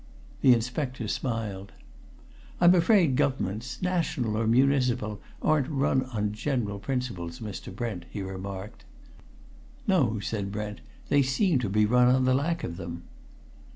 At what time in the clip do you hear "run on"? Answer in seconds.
5.69-6.31, 11.85-12.25